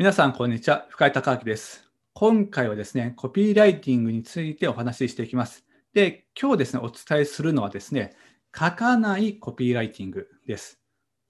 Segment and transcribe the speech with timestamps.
[0.00, 0.86] 皆さん、こんにちは。
[0.88, 1.84] 深井隆明です。
[2.14, 5.66] 今回はですね、コピーライティングについてお話ししていきます。
[5.92, 8.14] で、今日ですね、お伝えするのはですね、
[8.58, 10.80] 書かないコピーライティングです。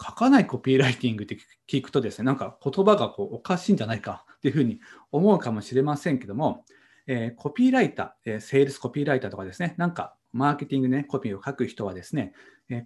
[0.00, 1.36] 書かないコピーライティングって
[1.68, 4.78] 聞くとですね、なんか言葉がこうおかしいんじゃないかっていうふうに
[5.10, 6.64] 思うかもしれませんけども、
[7.08, 12.32] えー、コピーライター、えー、セールスコピーライターとかですね、なんかマーケティングね、コピーを書く人はですね、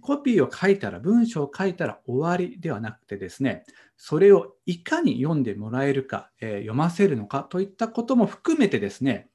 [0.01, 3.63] コピーを書いたら、文章を書いたら終わりではなくてですね、
[3.97, 9.29] それをいかに読んでもらえるか、読ませるのかといったことも含めてですね、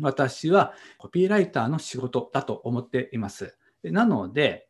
[0.00, 3.56] 私はコピーライターの仕事だと思っています。
[3.84, 4.68] なので、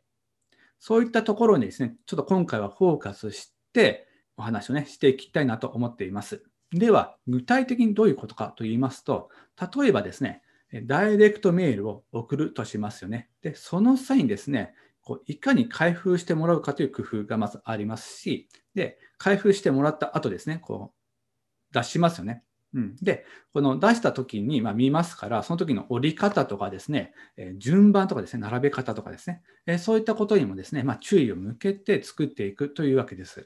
[0.79, 4.07] そういったところにですね、ちょっと今回はフォーカスして
[4.37, 6.43] お話をね、していきたいなと思っています。
[6.71, 9.29] では、具体的にどういうことかと言いますと、
[9.75, 10.41] 例えばですね、
[10.85, 13.29] ダイレクトメールを送るとしますよね。
[13.41, 22.43] で、その際にですね、こういかに開封してもらうかという工夫がまずありますし、で、開封してもらった後ですね、こう出しますよね。
[22.73, 33.45] うん、で、この出した時に、ま、見ますから、その時の折り方とかですね、え順番とかですね、並べ方とかですね、えそういったことにもですね、まあ、注意を向けて作っていくというわけです。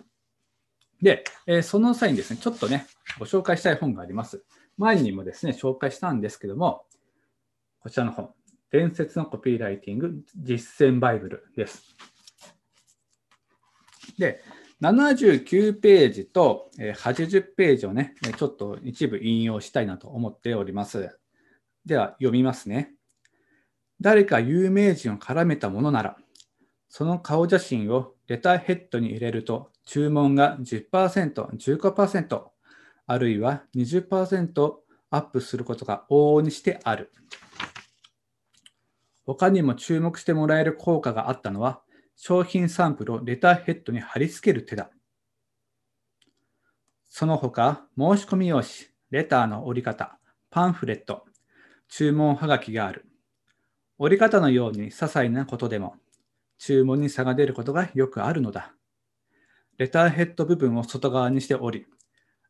[1.02, 2.86] で、えその際にですね、ちょっとね、
[3.18, 4.44] ご紹介したい本があります。
[4.78, 6.86] 前にもですね、紹介したんですけども、
[7.86, 8.32] こちらの本、
[8.72, 11.96] 伝説のコピーライティング実践バイブルです。
[14.18, 14.42] で、
[14.82, 21.16] 79ページと80ページをね、ちょっと一部引用したいなと思っております。
[21.86, 22.96] では、読みますね。
[24.02, 26.18] 誰か有名人を絡めたものなら、
[26.90, 32.44] その顔写真をレターヘッドに入れると、注文が10%、15%、
[33.06, 34.74] あるいは20%
[35.12, 37.12] アップすることが往々にしてある。
[39.26, 41.82] 他にも注目してもらえる効果があったのは、
[42.16, 44.90] 商品サンプルをレターヘッドに貼り付ける手だ。
[47.10, 48.68] その他、申し込み用紙、
[49.10, 51.26] レターの折り方、パンフレット、
[51.88, 53.06] 注文はがきがある。
[53.98, 55.96] 折り方のように些細なことでも、
[56.58, 58.74] 注文に差が出ることがよくあるのだ。
[59.78, 61.86] レターヘッド部分を外側にしており、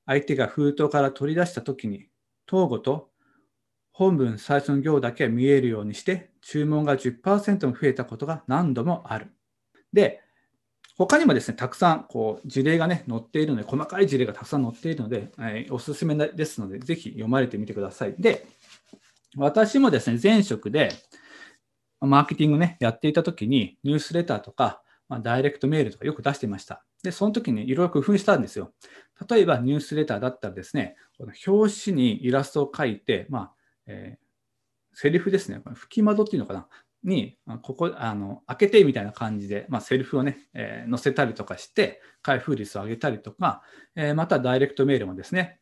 [0.05, 2.07] 相手が封筒から取り出したときに、
[2.45, 3.09] 頭語と
[3.97, 9.28] 本文最初の行だけ見えるようにして、注文が10%も増えたことが何度もある。
[9.94, 10.22] で、
[10.97, 18.16] 他にもですね、たくさんこう事例がね、載っているので、細かい事例がたくさん載っているので、えー、おすすめですので、ぜひ読まれてみてください。
[18.19, 18.45] で、
[19.38, 20.89] 私もですね、前職で、
[22.01, 26.84] マーケティングね、やっていたときに、ニュースレターとか、まあ、ダイレクトメールとかよく出していました。
[27.01, 28.73] で、その時にいろいろ工夫したんですよ。
[29.29, 33.51] 例えば、ニュースレターだったらですね、この表紙にイラストを描いて、まあ、
[33.88, 36.68] えー、セリフですね、吹き窓っていうのかな、
[37.06, 43.62] に、ここ、あの、開けてみたいな感じで、まあ、セリフをね、えー、載せたりとかして、開封率を上げたりとか、
[43.96, 45.59] えー、またダイレクトメールもですね、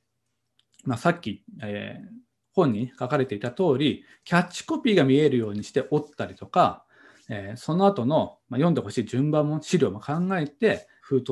[0.86, 2.08] まあ、さっき、えー、
[2.54, 6.86] 本に書かれていた通り、キャッチコピーが見えるようにして折ったりとか、
[7.30, 11.32] えー、その後の、まあ、読んでほしい順番も資料も考えて、封筒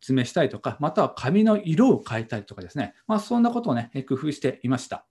[0.00, 5.06] 詰めしたりとか、または紙の色を変えたりとかですね、まあ、そんなことをね、工夫していました。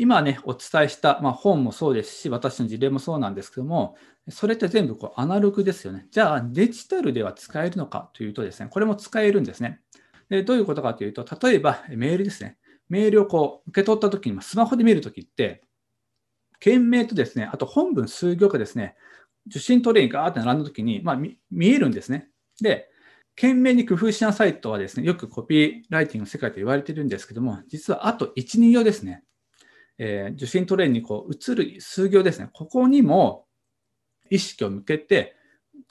[0.00, 3.96] 今ね、お伝えした、まあ、本もそうですし、私の事例もそうなんですけども、
[4.30, 6.06] それって全部こうアナログですよね。
[6.12, 9.80] じゃあ、デジタルでは使えるのかというとですね、これも使えるんですね。
[10.28, 12.58] でどういうことかというと、例えばメールですね。
[12.88, 15.62] メールをこう受け取ったときに、スマホで見るときって、
[16.60, 18.94] 件名とですね、あと本文数行がですね、
[19.48, 21.38] 受信トレイにガーって並んだときに、まあ、見
[21.68, 22.28] えるんですね。
[22.60, 22.88] で、
[23.34, 29.24] 件名に工夫しなさいとはですね、よくコピーライティングの世界と言われてるんですけども、実はあと1、2行ですね。
[29.98, 33.46] えー、受信トレインにこう移る数行ですね、ここにも
[34.30, 35.34] 意識を向けて、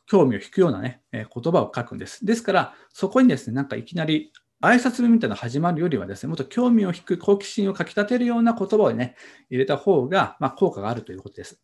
[0.06, 2.26] 興味を引くようなね、えー、言葉を書くんです。
[2.26, 4.32] ですから、そこにですね、なんかいきなり
[4.62, 9.16] 挨拶みたいなの始まるよりはですね、もっと興味を引く好奇心をかきたてるような言葉をね、
[9.50, 11.60] 入れた方が、まあ、効果があるということです。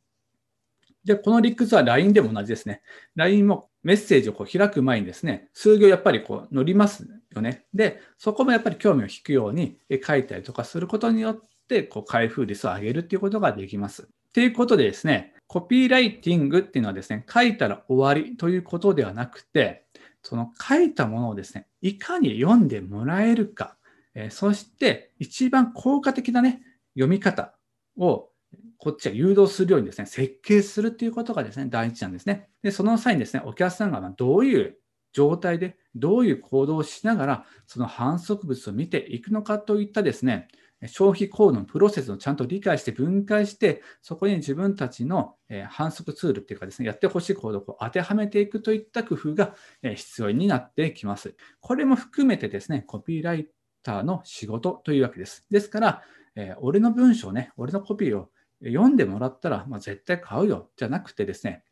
[1.03, 2.81] で、この理屈は LINE でも同じですね。
[3.15, 7.65] LINE もメッセージをこう開く前にですね、数行やっぱりこう乗りますよね。
[7.73, 14.07] で、そこもやっぱり興味を引くように書いたりとかすることによってて、こう開封率を上げるっていうことができます。
[14.33, 19.85] ということでですね、コピーライティングっていうのはですね、書いたら終わりということではなくて、
[20.21, 23.77] その書いたものをですね、いかに読んでもらえるか、
[24.15, 26.61] えそして一番効果的なね、
[26.95, 27.53] 読み方
[27.97, 28.29] を
[28.77, 32.49] こっちは誘導するようにですね、設計するっていうことがですね、第一なんですね。
[32.61, 34.77] で、その際にですね、お客さんがどういう
[35.13, 40.47] 状態で、どういう行動をしながら、その反則物を見ていくのかといったですね、
[40.87, 45.35] 消費行動のプロセスをちゃんと理解して分解して、そこに自分たちの
[45.69, 51.35] 反則ツールっていうかですね、やってほしい行動を当てはめていくといった工夫が必要になってきます。
[51.61, 53.47] これも含めてですね、コピーライ
[53.81, 55.45] ターの仕事というわけです。
[55.49, 56.01] ですから、
[56.35, 58.29] え、俺の文章ね、俺のコピーを
[58.65, 61.63] 読んでもらったら、まあ、絶対買うよじゃなくてですね、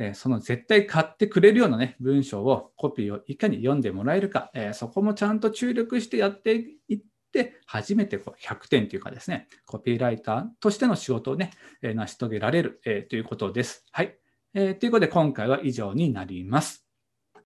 [0.00, 6.54] え、その絶対買ってくれるようなね、文章を、コピーをいかに読んでもらえるか、え、そこもちゃんと注力してやって
[6.88, 7.00] いっ
[7.32, 11.50] て、初めてこう100点というかですね、コピーライターとしての仕事をね、
[11.82, 13.84] え成し遂げられる、えということです。
[13.92, 14.16] はい。
[14.54, 16.89] えー、ということで、今回は以上になります。